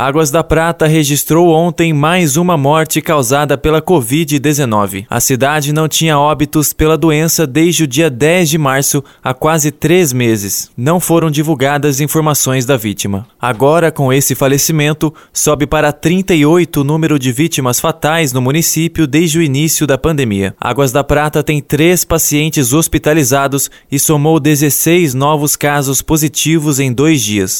Águas 0.00 0.30
da 0.30 0.42
Prata 0.42 0.86
registrou 0.86 1.50
ontem 1.50 1.92
mais 1.92 2.38
uma 2.38 2.56
morte 2.56 3.02
causada 3.02 3.58
pela 3.58 3.82
Covid-19. 3.82 5.04
A 5.10 5.20
cidade 5.20 5.74
não 5.74 5.86
tinha 5.86 6.18
óbitos 6.18 6.72
pela 6.72 6.96
doença 6.96 7.46
desde 7.46 7.84
o 7.84 7.86
dia 7.86 8.08
10 8.08 8.48
de 8.48 8.56
março, 8.56 9.04
há 9.22 9.34
quase 9.34 9.70
três 9.70 10.10
meses. 10.10 10.70
Não 10.74 10.98
foram 10.98 11.30
divulgadas 11.30 12.00
informações 12.00 12.64
da 12.64 12.78
vítima. 12.78 13.26
Agora, 13.38 13.92
com 13.92 14.10
esse 14.10 14.34
falecimento, 14.34 15.12
sobe 15.34 15.66
para 15.66 15.92
38 15.92 16.80
o 16.80 16.84
número 16.84 17.18
de 17.18 17.30
vítimas 17.30 17.78
fatais 17.78 18.32
no 18.32 18.40
município 18.40 19.06
desde 19.06 19.38
o 19.38 19.42
início 19.42 19.86
da 19.86 19.98
pandemia. 19.98 20.54
Águas 20.58 20.92
da 20.92 21.04
Prata 21.04 21.42
tem 21.42 21.60
três 21.60 22.06
pacientes 22.06 22.72
hospitalizados 22.72 23.70
e 23.92 23.98
somou 23.98 24.40
16 24.40 25.12
novos 25.12 25.56
casos 25.56 26.00
positivos 26.00 26.80
em 26.80 26.90
dois 26.90 27.20
dias. 27.20 27.58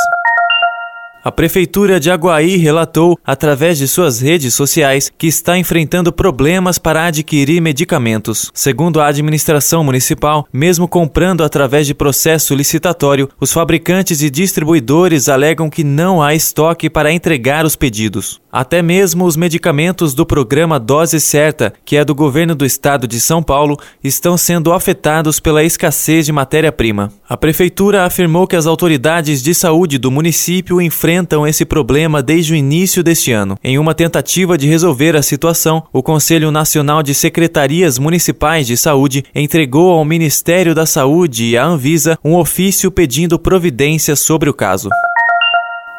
A 1.22 1.30
Prefeitura 1.30 2.00
de 2.00 2.10
Aguaí 2.10 2.56
relatou, 2.56 3.18
através 3.22 3.76
de 3.76 3.86
suas 3.86 4.22
redes 4.22 4.54
sociais, 4.54 5.12
que 5.18 5.26
está 5.26 5.58
enfrentando 5.58 6.10
problemas 6.10 6.78
para 6.78 7.04
adquirir 7.04 7.60
medicamentos. 7.60 8.50
Segundo 8.54 9.02
a 9.02 9.06
administração 9.06 9.84
municipal, 9.84 10.48
mesmo 10.50 10.88
comprando 10.88 11.44
através 11.44 11.86
de 11.86 11.92
processo 11.92 12.54
licitatório, 12.54 13.28
os 13.38 13.52
fabricantes 13.52 14.22
e 14.22 14.30
distribuidores 14.30 15.28
alegam 15.28 15.68
que 15.68 15.84
não 15.84 16.22
há 16.22 16.34
estoque 16.34 16.88
para 16.88 17.12
entregar 17.12 17.66
os 17.66 17.76
pedidos. 17.76 18.40
Até 18.50 18.80
mesmo 18.80 19.26
os 19.26 19.36
medicamentos 19.36 20.14
do 20.14 20.24
programa 20.24 20.80
Dose 20.80 21.20
Certa, 21.20 21.72
que 21.84 21.96
é 21.96 22.04
do 22.04 22.14
governo 22.14 22.54
do 22.54 22.64
estado 22.64 23.06
de 23.06 23.20
São 23.20 23.42
Paulo, 23.42 23.76
estão 24.02 24.38
sendo 24.38 24.72
afetados 24.72 25.38
pela 25.38 25.62
escassez 25.62 26.24
de 26.24 26.32
matéria-prima. 26.32 27.12
A 27.28 27.36
Prefeitura 27.36 28.06
afirmou 28.06 28.46
que 28.46 28.56
as 28.56 28.66
autoridades 28.66 29.42
de 29.42 29.54
saúde 29.54 29.98
do 29.98 30.10
município 30.10 30.80
enfrentam 30.80 31.09
enfrentam 31.10 31.44
esse 31.44 31.64
problema 31.64 32.22
desde 32.22 32.52
o 32.52 32.56
início 32.56 33.02
deste 33.02 33.32
ano. 33.32 33.58
Em 33.64 33.78
uma 33.78 33.94
tentativa 33.94 34.56
de 34.56 34.68
resolver 34.68 35.16
a 35.16 35.22
situação, 35.22 35.82
o 35.92 36.04
Conselho 36.04 36.52
Nacional 36.52 37.02
de 37.02 37.14
Secretarias 37.14 37.98
Municipais 37.98 38.64
de 38.64 38.76
Saúde 38.76 39.24
entregou 39.34 39.90
ao 39.90 40.04
Ministério 40.04 40.72
da 40.72 40.86
Saúde 40.86 41.46
e 41.46 41.56
à 41.56 41.64
Anvisa 41.64 42.16
um 42.24 42.36
ofício 42.36 42.92
pedindo 42.92 43.40
providências 43.40 44.20
sobre 44.20 44.48
o 44.48 44.54
caso. 44.54 44.88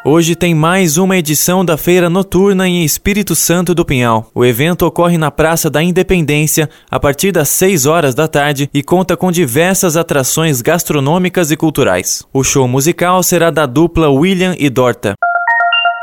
Hoje 0.04 0.34
tem 0.34 0.52
mais 0.52 0.96
uma 0.96 1.16
edição 1.16 1.64
da 1.64 1.76
Feira 1.76 2.10
Noturna 2.10 2.66
em 2.66 2.84
Espírito 2.84 3.36
Santo 3.36 3.72
do 3.72 3.84
Pinhal. 3.84 4.28
O 4.34 4.44
evento 4.44 4.84
ocorre 4.84 5.16
na 5.16 5.30
Praça 5.30 5.70
da 5.70 5.80
Independência 5.80 6.68
a 6.90 6.98
partir 6.98 7.30
das 7.30 7.48
6 7.50 7.86
horas 7.86 8.12
da 8.12 8.26
tarde 8.26 8.68
e 8.74 8.82
conta 8.82 9.16
com 9.16 9.30
diversas 9.30 9.96
atrações 9.96 10.60
gastronômicas 10.60 11.52
e 11.52 11.56
culturais. 11.56 12.24
O 12.32 12.42
show 12.42 12.66
musical 12.66 13.22
será 13.22 13.48
da 13.48 13.64
dupla 13.64 14.10
William 14.10 14.56
e 14.58 14.68
Dorta. 14.68 15.14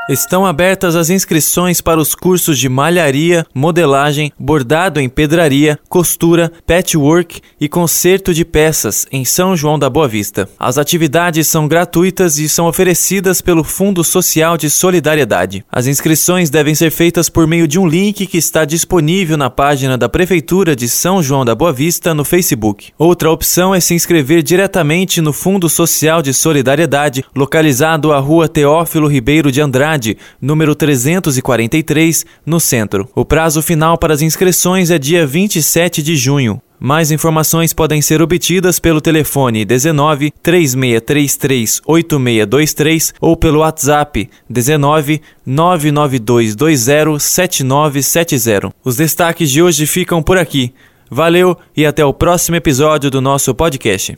Estão 0.10 0.44
abertas 0.44 0.96
as 0.96 1.12
inscrições 1.12 1.82
para 1.82 2.00
os 2.00 2.16
cursos 2.16 2.58
de 2.58 2.68
malharia, 2.68 3.46
modelagem, 3.54 4.32
bordado 4.40 5.00
em 5.00 5.08
pedraria, 5.08 5.78
costura, 5.88 6.52
patchwork 6.66 7.40
e 7.62 7.70
conserto 7.70 8.34
de 8.34 8.44
peças 8.44 9.06
em 9.12 9.24
São 9.24 9.56
João 9.56 9.78
da 9.78 9.88
Boa 9.88 10.08
Vista. 10.08 10.50
As 10.58 10.80
atividades 10.80 11.48
são 11.48 11.68
gratuitas 11.68 12.40
e 12.40 12.50
são 12.50 12.66
oferecidas 12.66 13.40
pelo 13.40 13.64
Fundo 13.64 14.04
Social 14.04 14.58
de 14.58 14.68
Solidariedade. 14.68 15.64
As 15.72 15.86
inscrições 15.86 16.50
devem 16.50 16.74
ser 16.74 16.90
feitas 16.90 17.30
por 17.30 17.46
meio 17.46 17.68
de 17.68 17.78
um 17.78 17.88
link 17.88 18.26
que 18.26 18.38
está 18.40 18.66
disponível 18.66 19.38
na 19.38 19.52
página 19.52 19.96
da 19.96 20.10
Prefeitura 20.10 20.76
de 20.76 20.90
São 20.90 21.22
João 21.22 21.46
da 21.46 21.54
Boa 21.54 21.72
Vista 21.72 22.16
no 22.16 22.26
Facebook. 22.26 22.94
Outra 22.98 23.30
opção 23.30 23.76
é 23.76 23.80
se 23.80 23.94
inscrever 23.94 24.42
diretamente 24.42 25.22
no 25.22 25.32
Fundo 25.32 25.70
Social 25.70 26.24
de 26.24 26.34
Solidariedade, 26.34 27.24
localizado 27.36 28.12
à 28.12 28.18
Rua 28.18 28.48
Teófilo 28.48 29.08
Ribeiro 29.08 29.52
de 29.52 29.62
Andrade 29.62 29.99
número 30.42 30.76
343, 30.76 32.26
no 32.46 32.60
centro. 32.60 33.10
O 33.16 33.26
prazo 33.26 33.62
final 33.62 33.98
para 33.98 34.14
as 34.14 34.22
inscrições 34.22 34.90
é 34.90 34.98
dia 34.98 35.26
27 35.26 36.02
de 36.02 36.16
junho. 36.16 36.62
Mais 36.80 37.12
informações 37.12 37.74
podem 37.74 38.02
ser 38.02 38.22
obtidas 38.22 38.80
pelo 38.80 39.02
telefone 39.02 39.66
19 39.66 40.32
3633 40.42 41.82
8623 41.86 43.14
ou 43.20 43.36
pelo 43.36 43.60
WhatsApp 43.60 44.30
19 44.50 45.22
99220 45.46 47.20
7970. 47.20 48.74
Os 48.82 48.96
destaques 48.96 49.52
de 49.52 49.62
hoje 49.62 49.86
ficam 49.86 50.24
por 50.24 50.38
aqui. 50.38 50.74
Valeu 51.12 51.58
e 51.76 51.86
até 51.86 52.06
o 52.06 52.14
próximo 52.14 52.56
episódio 52.56 53.12
do 53.12 53.20
nosso 53.20 53.54
podcast. 53.54 54.18